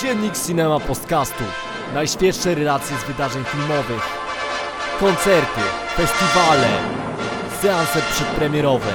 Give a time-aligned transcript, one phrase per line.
[0.00, 1.44] Dziennik Cinema Podcastu.
[1.94, 4.02] Najświeższe relacje z wydarzeń filmowych.
[5.00, 5.60] Koncerty,
[5.96, 6.68] festiwale,
[7.62, 8.92] seanse przedpremierowe.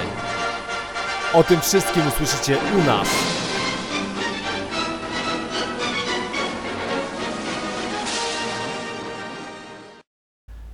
[1.34, 3.08] O tym wszystkim usłyszycie u nas.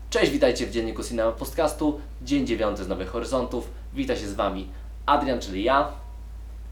[0.09, 1.99] Cześć, witajcie w dzienniku Cinema Podcastu.
[2.21, 3.69] Dzień dziewiąty z Nowych Horyzontów.
[3.93, 4.69] Wita się z Wami
[5.05, 5.91] Adrian, czyli ja,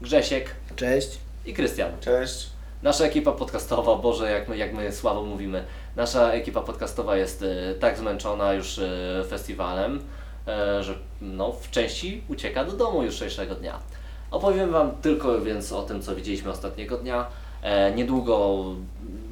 [0.00, 1.18] Grzesiek Cześć.
[1.46, 1.90] i Krystian.
[2.00, 2.53] Cześć.
[2.84, 5.64] Nasza ekipa podcastowa, Boże, jak my, jak my słabo mówimy,
[5.96, 10.00] nasza ekipa podcastowa jest e, tak zmęczona już e, festiwalem,
[10.48, 13.78] e, że no, w części ucieka do domu jutrzejszego dnia.
[14.30, 17.26] Opowiem Wam tylko więc o tym, co widzieliśmy ostatniego dnia.
[17.96, 18.64] Niedługo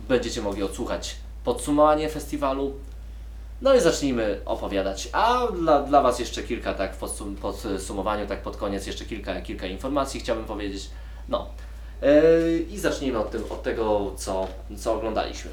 [0.09, 2.73] będziecie mogli odsłuchać podsumowanie festiwalu.
[3.63, 5.09] No i zacznijmy opowiadać.
[5.13, 9.41] A dla, dla Was jeszcze kilka, tak w podsum- podsumowaniu, tak pod koniec, jeszcze kilka,
[9.41, 10.91] kilka informacji chciałbym powiedzieć.
[11.29, 11.47] No.
[12.03, 15.51] Yy, I zacznijmy od, tym, od tego, co, co oglądaliśmy.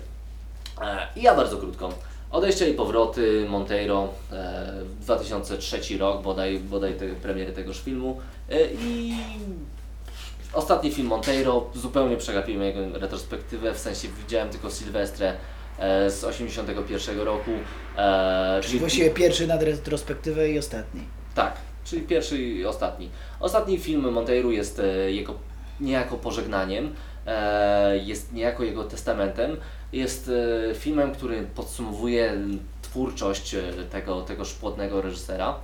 [0.82, 1.94] E, I ja bardzo krótko.
[2.32, 8.20] Odejścia i powroty Monteiro, e, 2003 rok, bodaj, bodaj te, premiery tegoż filmu.
[8.50, 9.14] E, I
[10.54, 15.34] ostatni film Monteiro, zupełnie przegapiłem jego retrospektywę, w sensie widziałem tylko Sylwestrę
[15.80, 17.52] e, z 81 roku.
[17.98, 21.02] E, Czyli właściwie pierwszy nad retrospektywę i ostatni.
[21.36, 21.54] tak,
[21.86, 23.10] czyli pierwszy i ostatni.
[23.40, 25.34] Ostatni film Monteiro jest e, jego
[25.82, 26.96] niejako pożegnaniem,
[27.28, 29.58] e, jest niejako jego testamentem.
[29.94, 30.32] Jest
[30.70, 32.38] e, filmem, który podsumowuje
[32.82, 35.56] twórczość e, tego, tego szpłodnego reżysera.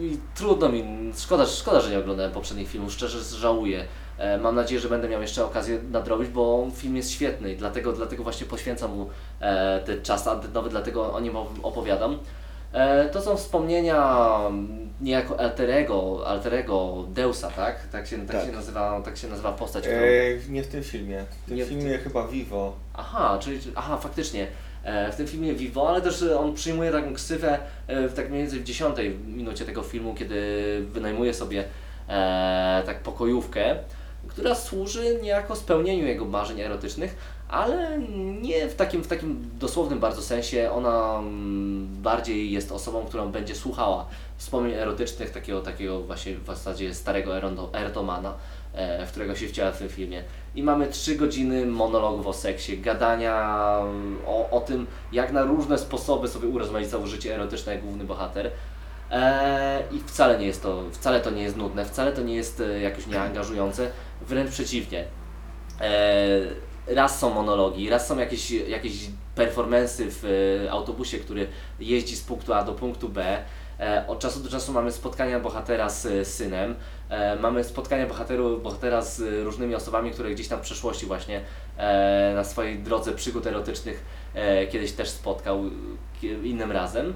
[0.00, 0.84] I trudno mi,
[1.16, 3.84] szkoda, szkoda, że nie oglądałem poprzednich filmów, szczerze żałuję.
[4.40, 8.22] Mam nadzieję, że będę miał jeszcze okazję nadrobić, bo film jest świetny i dlatego, dlatego
[8.22, 9.10] właśnie poświęcam mu
[9.86, 12.18] ten czas antenowy, dlatego o nim opowiadam.
[12.72, 17.86] E, to są wspomnienia mm, niejako alterego, alterego Deusa, tak?
[17.92, 18.46] Tak się, tak Tak.
[18.46, 20.00] się, nazywa, tak się nazywa postać, którą...
[20.00, 21.24] E, nie w tym filmie.
[21.42, 22.76] W tym Nie w filmie chyba Vivo.
[22.94, 24.46] Aha, czyli, aha, faktycznie.
[24.84, 28.30] E, w tym filmie Vivo, ale też e, on przyjmuje taką ksywę e, w tak
[28.30, 30.40] mniej więcej w dziesiątej minucie tego filmu, kiedy
[30.92, 31.64] wynajmuje sobie
[32.08, 33.76] e, tak pokojówkę,
[34.28, 37.16] która służy niejako spełnieniu jego marzeń erotycznych,
[37.48, 37.98] ale
[38.42, 40.70] nie w takim, w takim dosłownym bardzo sensie.
[40.72, 44.06] Ona mm, bardziej jest osobą, którą będzie słuchała
[44.36, 47.32] wspomnień erotycznych takiego, takiego właśnie w zasadzie starego
[47.72, 48.34] erotomana,
[48.72, 50.22] e, w którego się wciela w tym filmie.
[50.54, 55.78] I mamy trzy godziny monologów o seksie, gadania mm, o, o tym, jak na różne
[55.78, 58.50] sposoby sobie urozmaicało życie erotyczne jak główny bohater.
[59.10, 62.60] Eee, I wcale nie jest to, wcale to nie jest nudne, wcale to nie jest
[62.60, 65.04] e, jakoś nieangażujące, wręcz przeciwnie.
[65.80, 66.48] Eee,
[66.86, 68.92] raz są monologi, raz są jakieś, jakieś
[69.34, 70.24] performensy w
[70.66, 71.46] e, autobusie, który
[71.80, 73.38] jeździ z punktu A do punktu B.
[73.80, 76.74] E, od czasu do czasu mamy spotkania bohatera z e, synem,
[77.40, 81.40] mamy spotkania bohateru, bohatera z różnymi osobami, które gdzieś tam w przeszłości właśnie
[82.34, 84.04] na swojej drodze przygód erotycznych
[84.70, 85.64] kiedyś też spotkał
[86.42, 87.14] innym razem.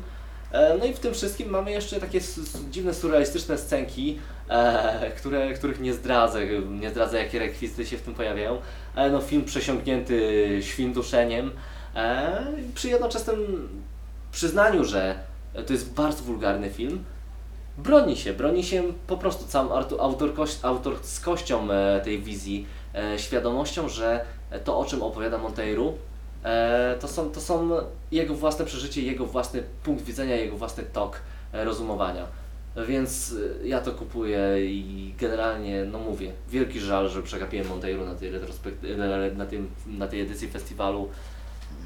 [0.52, 2.20] E, No i w tym wszystkim mamy jeszcze takie
[2.70, 4.18] dziwne, surrealistyczne scenki,
[4.48, 8.58] e, które, których nie zdradzę, nie zdradzę jakie rekwizyty się w tym pojawiają,
[8.94, 11.50] ale no film przesiąknięty świnduszeniem,
[11.94, 13.68] e, przy jednoczesnym
[14.32, 15.14] przyznaniu, że
[15.66, 17.04] to jest bardzo wulgarny film,
[17.78, 19.70] broni się, broni się po prostu całą
[20.62, 24.24] autorskością e, tej wizji, e, świadomością, że
[24.64, 26.11] to o czym opowiada Monteiro e,
[27.00, 27.70] to, są, to są
[28.12, 31.20] jego własne przeżycie, jego własny punkt widzenia, jego własny tok
[31.52, 32.26] e, rozumowania.
[32.88, 38.14] Więc e, ja to kupuję i generalnie, no mówię, wielki żal, że przegapiłem Monteiro na
[38.14, 38.32] tej,
[39.36, 39.46] na,
[39.86, 41.08] na, tej edycji festiwalu.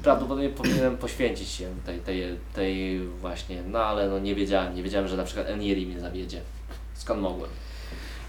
[0.03, 2.23] Prawdopodobnie powinienem poświęcić się tej, tej,
[2.53, 6.41] tej właśnie, no ale no nie wiedziałem, nie wiedziałem, że na przykład Enieri mnie zawiedzie.
[6.93, 7.49] Skąd mogłem?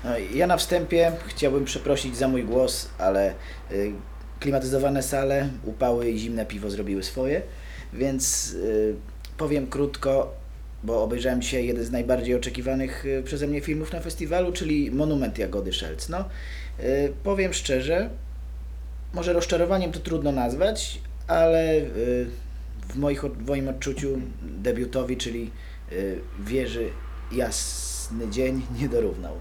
[0.05, 3.35] No, ja na wstępie chciałbym przeprosić za mój głos, ale
[3.71, 3.93] y,
[4.41, 7.43] klimatyzowane sale, upały i zimne piwo zrobiły swoje,
[7.93, 8.95] więc y,
[9.37, 10.35] powiem krótko,
[10.85, 15.39] bo obejrzałem dzisiaj jeden z najbardziej oczekiwanych y, przeze mnie filmów na festiwalu, czyli Monument
[15.39, 16.09] Jagody Szelc.
[16.09, 16.25] No,
[16.81, 18.11] y, powiem szczerze,
[19.15, 22.27] może rozczarowaniem to trudno nazwać, ale y,
[22.89, 25.51] w, moich, w moim odczuciu debiutowi, czyli
[25.93, 26.89] y, wieży
[27.33, 29.35] Jasny Dzień nie dorównał.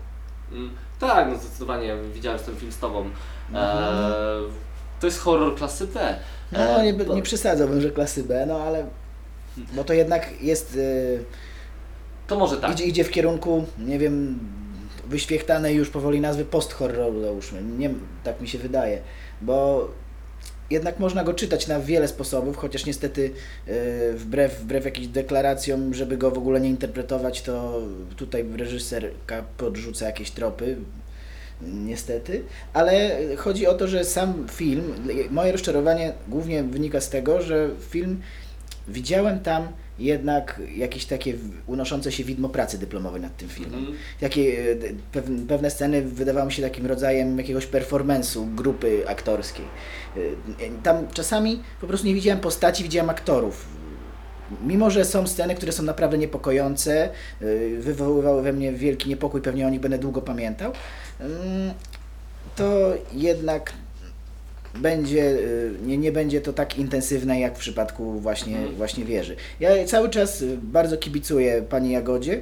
[0.52, 3.06] Mm, tak, no zdecydowanie widziałem ten film z Tobą.
[3.06, 3.08] E,
[3.54, 4.52] Mhm.
[5.00, 6.16] To jest horror klasy B.
[6.52, 8.86] No, E, nie, nie przesadzałbym, że klasy B, no ale.
[9.74, 10.76] Bo to jednak jest.
[10.76, 11.24] y,
[12.28, 12.72] To może tak.
[12.72, 14.40] idzie, idzie w kierunku, nie wiem,
[15.08, 17.62] wyświechtanej już powoli nazwy post-horroru, załóżmy.
[17.64, 17.90] Nie,
[18.24, 19.02] tak mi się wydaje.
[19.42, 19.88] Bo
[20.70, 23.32] jednak można go czytać na wiele sposobów, chociaż niestety
[23.68, 27.82] y, wbrew, wbrew jakimś deklaracjom, żeby go w ogóle nie interpretować, to
[28.16, 30.78] tutaj reżyserka podrzuca jakieś tropy.
[31.62, 32.44] Niestety,
[32.74, 34.94] ale chodzi o to, że sam film,
[35.32, 38.22] moje rozczarowanie głównie wynika z tego, że film
[38.88, 39.68] widziałem tam
[40.00, 41.34] jednak jakieś takie
[41.68, 43.80] unoszące się widmo pracy dyplomowej nad tym filmem.
[43.80, 43.98] Mhm.
[44.20, 44.76] Takie
[45.16, 49.66] e, pewne sceny wydawały mi się takim rodzajem jakiegoś performance'u grupy aktorskiej.
[50.18, 50.20] E,
[50.84, 53.77] Tam czasami po prostu nie widziałem postaci, widziałem aktorów.
[54.66, 57.10] Mimo, że są sceny, które są naprawdę niepokojące,
[57.42, 60.72] y, wywoływały we mnie wielki niepokój, pewnie o nich będę długo pamiętał,
[61.20, 61.74] mm,
[62.56, 63.74] to jednak
[64.76, 68.76] będzie, y, nie, nie będzie to tak intensywne jak w przypadku właśnie, Mhm.
[68.76, 69.36] właśnie wieży.
[69.60, 72.42] Ja cały czas bardzo kibicuję Pani Jagodzie.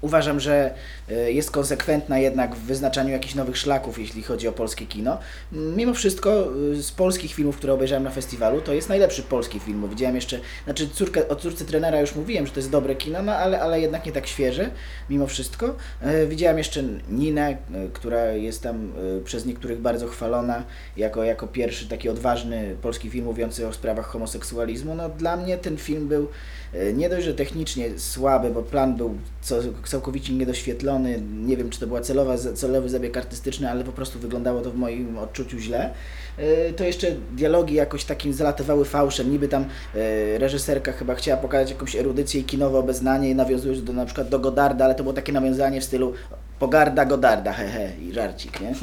[0.00, 0.74] Uważam, że
[1.10, 5.18] y, jest konsekwentna jednak w wyznaczaniu jakichś nowych szlaków, jeśli chodzi o polskie kino.
[5.52, 9.88] Mimo wszystko y, z polskich filmów, które obejrzałem na festiwalu, to jest najlepszy polski film.
[9.88, 13.32] Widziałem jeszcze, znaczy córkę, o córce trenera już mówiłem, że to jest dobre kino, no
[13.32, 14.70] ale, ale jednak nie tak świeże,
[15.10, 15.76] mimo wszystko.
[16.00, 17.56] E, Widziałem jeszcze Ninę, e,
[17.92, 20.64] która jest tam e, przez niektórych bardzo chwalona
[20.96, 24.94] jako, jako pierwszy taki odważny polski film mówiący o sprawach homoseksualizmu.
[24.94, 26.28] No dla mnie ten film był
[26.72, 31.22] e, nie dość, że technicznie słaby, bo plan był co, całkowicie niedoświetlony.
[31.46, 34.74] Nie wiem, czy to była celowa, celowy zabieg artystyczny, ale po prostu wyglądało to w
[34.76, 35.90] moim odczuciu źle.
[36.38, 39.30] E, To jeszcze dialogi jakoś takim zalatywały fałszem.
[39.30, 39.62] Niby tam
[39.94, 44.38] e, reżyserka chyba chciała pokazać jakąś erudycję i kinowe obeznanie, nawiązując do, na przykład do
[44.38, 46.12] Godarda, ale to było takie nawiązanie w stylu
[46.58, 48.74] Pogarda Godarda, hehe, i żarcik, nie?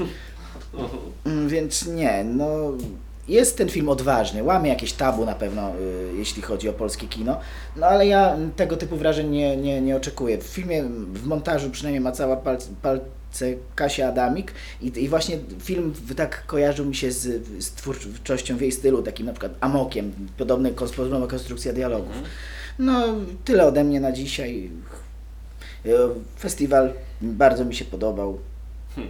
[1.26, 2.48] Mm, Więc nie, no
[3.30, 5.74] jest ten film odważny, łamie jakieś tabu na pewno, y,
[6.18, 7.40] jeśli chodzi o polskie kino,
[7.76, 10.38] no ale ja tego typu wrażeń nie, nie, nie oczekuję.
[10.38, 10.84] W filmie,
[11.14, 13.46] w montażu przynajmniej ma cała palce, palce
[13.76, 18.72] Kasia Adamik i, i właśnie film tak kojarzył mi się z, z twórczością w jej
[18.72, 22.14] stylu, takim na przykład Amokiem, podobny, kons- podobna konstrukcja dialogów.
[22.80, 23.04] No,
[23.46, 24.72] tyle ode mnie na dzisiaj.
[25.86, 25.92] Y,
[26.40, 28.38] Festiwal bardzo mi się podobał.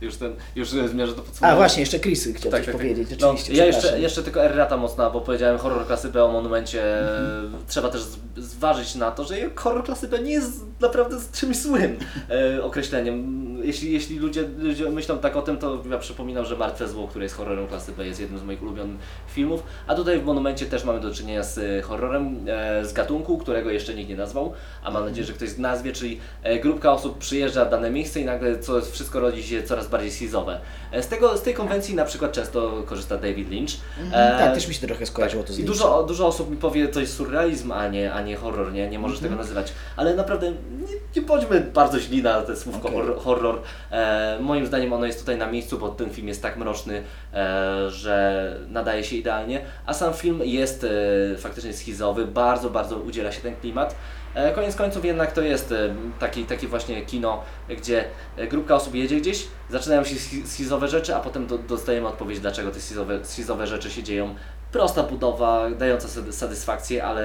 [0.00, 1.52] Już ten, już e, zmierzę do podsumowania.
[1.52, 3.54] A właśnie, jeszcze Chris chciał coś powiedzieć, No, oczywiście.
[3.54, 7.00] ja jeszcze, jeszcze tylko errata mocna, bo powiedziałem horror klasy B o monumencie.
[7.00, 7.52] Mhm.
[7.68, 8.02] Trzeba też
[8.36, 11.98] zważyć na to, że horror klasy B nie jest naprawdę czymś złym
[12.30, 13.57] e, określeniem.
[13.68, 17.24] Jeśli, jeśli ludzie, ludzie myślą tak o tym, to ja przypominam, że Martwe Zło, które
[17.24, 18.96] jest horrorem klasy B, jest jednym z moich ulubionych
[19.34, 19.62] filmów.
[19.86, 23.70] A tutaj w monumencie też mamy do czynienia z e, horrorem e, z gatunku, którego
[23.70, 24.52] jeszcze nikt nie nazwał,
[24.84, 28.24] a mam nadzieję, że ktoś nazwie, czyli e, grupka osób przyjeżdża w dane miejsce i
[28.24, 30.60] nagle co, wszystko rodzi się coraz bardziej schizowe.
[30.92, 33.70] E, Z, tego, z tej konwencji na przykład często korzysta David Lynch.
[34.00, 35.72] Mhm, E, tak, też mi się trochę skojarzyło to z I Lynchem.
[35.78, 38.98] dużo, dużo osób mi powie, to jest surrealizm, a nie, a nie horror, nie, nie
[38.98, 39.32] możesz Mhm.
[39.32, 39.72] tego nazywać.
[39.96, 43.18] Ale naprawdę nie, nie bądźmy bardzo źli na te słówko horror.
[43.18, 43.57] horror.
[43.90, 47.02] E, moim zdaniem ono jest tutaj na miejscu, bo ten film jest tak mroczny,
[47.34, 49.60] e, że nadaje się idealnie.
[49.86, 53.94] A sam film jest e, faktycznie schizowy, bardzo, bardzo udziela się ten klimat.
[54.34, 58.04] E, Koniec końców jednak to jest e, taki, takie właśnie kino, gdzie
[58.36, 62.40] e, grupka osób jedzie gdzieś, zaczynają się schi- schizowe rzeczy, a potem do, dostajemy odpowiedź,
[62.40, 64.34] dlaczego te schizowe, schizowe rzeczy się dzieją.
[64.72, 67.24] Prosta budowa, dająca satysfakcję, ale,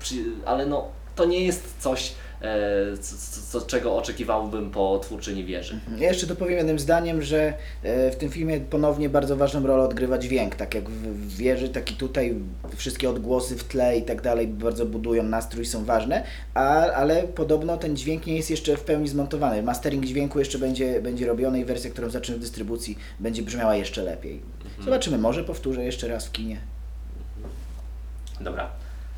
[0.00, 0.14] przy,
[0.46, 2.14] ale no, to nie jest coś,
[3.00, 3.16] co,
[3.60, 5.80] co, czego oczekiwałbym po twórczyni wieży.
[5.98, 10.18] Ja jeszcze dopowiem jednym zdaniem, że e, w tym filmie ponownie bardzo ważną rolę odgrywa
[10.18, 12.34] dźwięk, tak jak w wieży, tak i tutaj
[12.76, 16.24] wszystkie odgłosy w tle i tak dalej bardzo budują nastrój, są ważne,
[16.54, 19.62] a, ale podobno ten dźwięk nie jest jeszcze w pełni zmontowany.
[19.62, 24.02] Mastering dźwięku jeszcze będzie, będzie robiony i wersja, którą zaczniemy w dystrybucji będzie brzmiała jeszcze
[24.02, 24.40] lepiej.
[24.84, 26.60] Zobaczymy, może powtórzę jeszcze raz w kinie.
[28.40, 28.70] Dobra.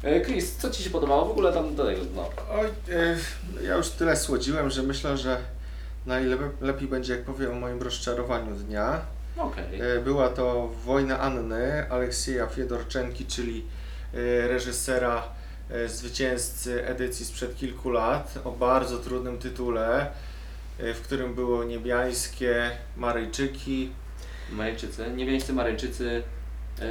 [0.05, 2.01] E, Chris, co Ci się podobało w ogóle tam do tego?
[2.17, 2.31] No.
[2.51, 3.17] Oj, e,
[3.67, 5.41] ja już tyle słodziłem, że myślę, że
[6.07, 9.01] najlepiej będzie, jak powiem o moim rozczarowaniu dnia.
[9.37, 9.81] Okej.
[9.81, 13.65] E, Była to Wojna Anny Aleksieja Fiedorczenki, czyli
[14.15, 15.23] e, reżysera
[15.71, 20.11] e, zwycięzcy edycji sprzed kilku lat o bardzo trudnym tytule,
[20.79, 23.93] e, w którym było niebiańskie Maryjczyki,
[24.53, 26.23] Maryjczycy, niebiańscy Maryjczycy,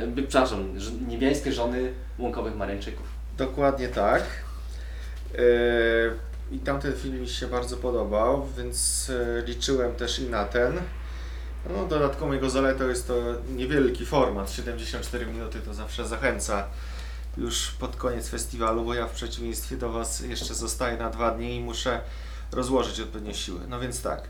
[0.07, 0.75] by- przepraszam,
[1.07, 3.07] niebiańskie żony łąkowych Maryjczyków.
[3.37, 4.23] Dokładnie tak.
[5.35, 5.39] E,
[6.51, 10.73] I tamten film mi się bardzo podobał, więc e, liczyłem też i na ten.
[11.69, 13.13] No, dodatkową jego zaletą jest to
[13.55, 16.67] niewielki format, 74 minuty to zawsze zachęca
[17.37, 21.55] już pod koniec festiwalu, bo ja w przeciwieństwie do Was jeszcze zostaję na dwa dni
[21.55, 22.01] i muszę
[22.51, 23.59] rozłożyć odpowiednie siły.
[23.67, 24.23] No więc tak,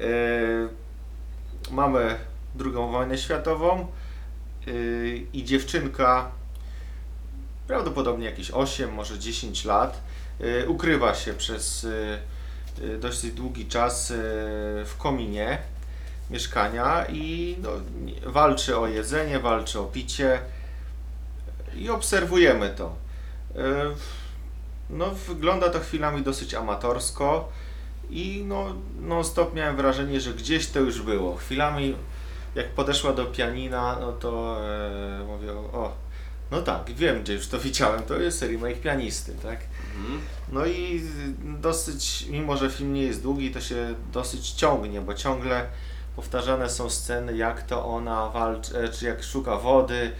[0.00, 0.04] e,
[1.70, 2.16] mamy
[2.54, 3.86] drugą wojnę światową e,
[5.32, 6.30] i dziewczynka
[7.66, 10.02] prawdopodobnie jakieś 8, może 10 lat.
[10.40, 12.18] Y, Ukrywa się przez y,
[12.82, 14.14] y, dość długi czas y,
[14.84, 15.58] w kominie
[16.30, 17.70] mieszkania i no,
[18.26, 20.40] walczy o jedzenie, walczy o picie
[21.76, 22.96] i obserwujemy to.
[23.56, 23.60] Y,
[24.90, 27.48] No, wygląda to chwilami dosyć amatorsko
[28.10, 31.36] i no non stop miałem wrażenie, że gdzieś to już było.
[31.36, 31.94] Chwilami
[32.56, 35.92] jak podeszła do pianina, no to e, mówię, o,
[36.50, 39.60] no tak, wiem gdzie już to widziałem, to jest remake pianisty, tak?
[39.96, 40.20] Mhm.
[40.52, 41.02] No i
[41.42, 45.66] dosyć, mimo że film nie jest długi, to się dosyć ciągnie, bo ciągle
[46.16, 50.12] powtarzane są sceny, jak to ona walczy, e, czy jak szuka wody,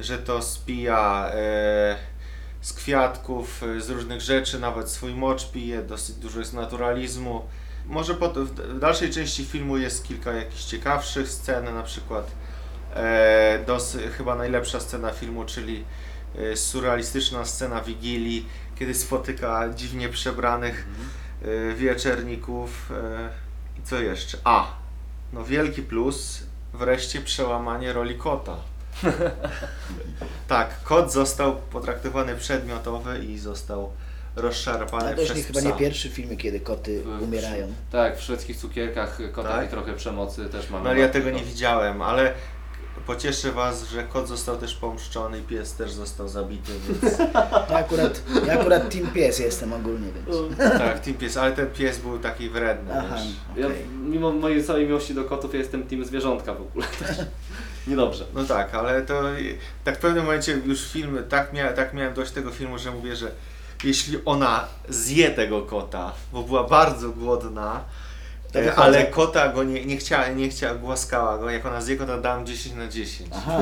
[0.00, 1.96] że to spija e,
[2.60, 7.42] z kwiatków, e, z różnych rzeczy, nawet swój mocz pije, dosyć dużo jest naturalizmu.
[7.86, 12.30] Może po, w dalszej części filmu jest kilka jakichś ciekawszych scen, na przykład
[12.94, 15.84] e, dosy, chyba najlepsza scena filmu, czyli
[16.38, 18.48] e, surrealistyczna scena Wigilii,
[18.78, 20.86] kiedy spotyka dziwnie przebranych
[21.42, 22.90] e, wieczerników.
[22.90, 23.28] E,
[23.78, 24.38] I co jeszcze?
[24.44, 24.66] A,
[25.32, 28.56] no wielki plus, wreszcie przełamanie roli kota.
[30.48, 33.92] tak, kot został potraktowany przedmiotowy i został
[34.36, 35.68] rozszarpany Ale to już przez nie, chyba psa.
[35.68, 37.72] nie pierwszy film, kiedy koty W- umierają.
[37.92, 39.66] Tak, w szwedzkich cukierkach kota Tak?
[39.66, 40.84] i trochę przemocy też mamy.
[40.84, 42.32] No ale ja tego nie widziałem, ale
[43.06, 47.18] pocieszę Was, że kot został też pomszczony i pies też został zabity, więc
[47.70, 50.58] Ja akurat, ja akurat team pies jestem ogólnie, więc...
[50.78, 53.26] tak, ten pies, ale ten pies był taki wredny, Aha, wiesz.
[53.56, 53.84] Ja, okej.
[54.04, 56.86] mimo mojej całej miłości do kotów, ja jestem team zwierzątka w ogóle.
[57.86, 58.24] Niedobrze.
[58.34, 59.22] No tak, ale to
[59.84, 63.16] tak w pewnym momencie już film, tak, mia, tak miałem dość tego filmu, że mówię,
[63.16, 63.30] że
[63.84, 67.80] jeśli ona zje tego kota, bo była bardzo głodna,
[68.52, 71.96] To e, ale kota go nie, nie chciała, nie chciała, głaskała go, jak ona zje
[71.96, 73.30] kota dam 10 na 10.
[73.34, 73.60] Aha.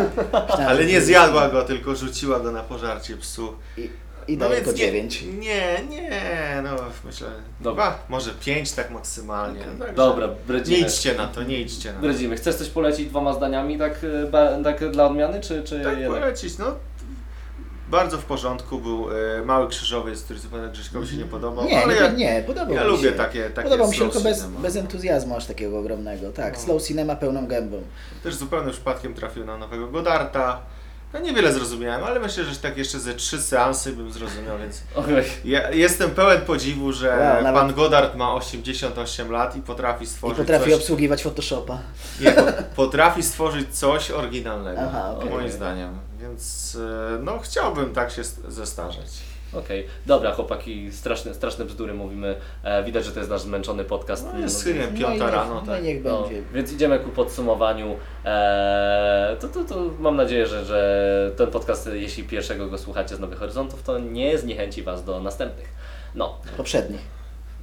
[0.68, 3.52] Ale nie zjadła go, tylko rzuciła go na pożarcie psu.
[3.76, 3.90] I,
[4.28, 5.22] i No więc go nie, 9.
[5.22, 6.70] nie, nie, no
[7.04, 7.28] myślę,
[7.60, 7.84] Dobra.
[7.90, 9.60] dwa, może pięć tak maksymalnie.
[9.78, 10.78] Także Dobra, Nie bredzimy.
[10.78, 12.00] idźcie na to, nie idźcie na to.
[12.02, 12.36] Bredzimy.
[12.36, 13.92] Chcesz coś polecić dwoma zdaniami tak,
[14.32, 16.20] e, tak dla odmiany, czy, czy Tak jednak?
[16.20, 16.66] polecić, no
[17.92, 19.08] bardzo w porządku był
[19.38, 22.74] e, Mały Krzyżowiec, który zupełnie Grześkowi się nie podobał, Nie, ale nie, ja, nie, podobał
[22.74, 23.12] ja mi lubię się.
[23.12, 24.60] takie, takie Podobał mi się slow tylko bez, cinema.
[24.60, 26.32] bez entuzjazmu aż takiego ogromnego.
[26.32, 26.60] Tak, No.
[26.60, 27.82] slow cinema pełną gębą.
[28.22, 30.60] Też zupełnym przypadkiem trafił na nowego Godarta.
[31.14, 35.24] No niewiele zrozumiałem, ale myślę, że tak jeszcze ze trzy seansy bym zrozumiał, więc Okej.
[35.44, 40.06] ja jestem pełen podziwu, że Wow, nawet- pan Godard ma 88 lat i potrafi I
[40.06, 40.74] stworzyć potrafi coś...
[40.74, 41.78] obsługiwać Photoshopa.
[42.20, 42.42] Nie, po,
[42.84, 45.30] potrafi stworzyć coś oryginalnego, Aha, okej.
[45.30, 45.98] moim zdaniem.
[46.36, 46.78] Więc
[47.14, 49.06] e, no chciałbym tak się st- zestarzeć.
[49.52, 52.36] Okej, dobra chłopaki, straszne, straszne bzdury mówimy.
[52.64, 54.26] E, widać, że to jest nasz zmęczony podcast.
[54.32, 55.84] No jest No, chyba No piąta niech, rano, no i tak.
[55.84, 56.42] niech No, będzie.
[56.54, 57.96] więc idziemy ku podsumowaniu.
[58.24, 63.20] Eee, to, to, to mam nadzieję, że, że ten podcast, jeśli pierwszego go słuchacie z
[63.20, 65.68] Nowych Horyzontów, to nie zniechęci Was do następnych.
[66.14, 66.98] No, Poprzedni.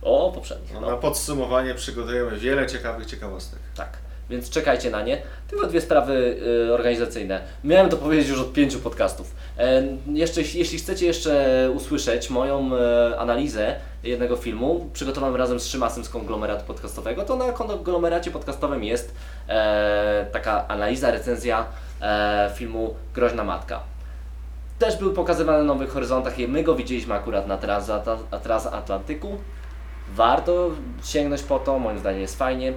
[0.02, 0.74] o poprzednich.
[0.74, 0.90] No, No.
[0.92, 3.60] Na podsumowanie przygotujemy wiele ciekawych ciekawostek.
[3.76, 3.98] Tak,
[4.30, 5.22] więc czekajcie na nie.
[5.48, 7.42] Tylko dwie sprawy y, organizacyjne.
[7.64, 9.36] Miałem to powiedzieć już od pięciu podcastów.
[9.58, 9.84] E,
[10.14, 16.10] jeszcze, jeśli chcecie jeszcze usłyszeć moją e, analizę jednego filmu, przygotowaną razem z Szymasem z
[16.10, 19.16] konglomeratu podcastowego, to na konglomeracie podcastowym jest
[19.48, 21.66] e, taka analiza, recenzja
[22.02, 23.80] e, filmu Groźna Matka.
[24.80, 27.58] Też był pokazywany na Nowych Horyzontach i my go widzieliśmy akurat na
[28.40, 29.38] Transatlantyku.
[30.14, 30.70] Warto
[31.04, 32.74] sięgnąć po to, moim zdaniem jest fajnie.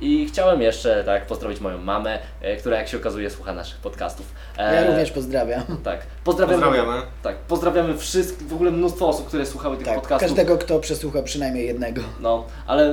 [0.00, 4.26] I chciałem jeszcze tak pozdrowić moją mamę, e, która jak się okazuje słucha naszych podcastów.
[4.58, 5.62] E, Ja również pozdrawiam.
[5.84, 6.62] Tak, pozdrawiamy.
[6.62, 7.02] Pozdrawiamy.
[7.22, 10.28] Tak, pozdrawiamy wszystkich, w ogóle mnóstwo osób, które słuchały tych Tak, podcastów.
[10.28, 12.02] każdego, kto przesłucha przynajmniej jednego.
[12.20, 12.84] No, ale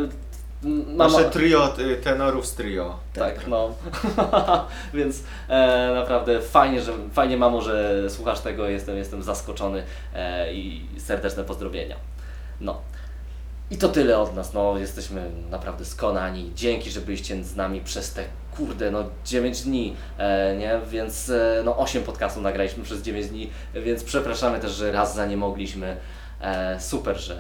[0.63, 1.13] mm, mama...
[1.17, 3.00] Nasze trio y, tenorów z trio.
[3.13, 3.69] Tak, no.
[4.93, 9.83] Więc e, naprawdę fajnie, że fajnie mamo, że słuchasz tego, jestem, jestem zaskoczony
[10.15, 11.95] e, i serdeczne pozdrowienia.
[12.62, 12.81] No.
[13.74, 16.51] I to tyle od nas, no jesteśmy naprawdę skonani.
[16.56, 18.24] Dzięki, że byliście z nami przez te
[18.58, 20.80] kurde, no 9 dni, e, nie?
[20.89, 25.25] Więc e, no 8 podcastów nagraliśmy przez 9 dni, więc przepraszamy też, że raz za
[25.25, 25.98] nie mogliśmy.
[26.42, 27.38] E, super, że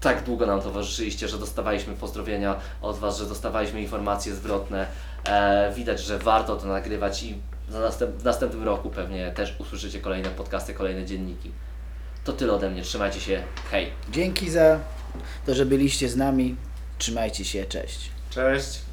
[0.00, 4.86] tak długo nam towarzyszyliście, że dostawaliśmy pozdrowienia od Was, że dostawaliśmy informacje zwrotne.
[5.28, 10.28] E, widać, że warto to nagrywać i następ, w następnym roku pewnie też usłyszycie kolejne
[10.28, 11.50] podcasty, kolejne dzienniki.
[12.24, 13.90] To tyle ode mnie, trzymajcie się, hej!
[14.10, 14.95] Dzięki za
[15.46, 16.56] to, że byliście z nami.
[16.98, 18.10] Trzymajcie się, cześć.
[18.30, 18.85] Cześć.